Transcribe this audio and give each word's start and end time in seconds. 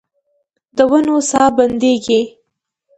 د 0.77 0.79
ونو 0.89 1.15
ساه 1.29 1.49
بندیږې 1.57 2.21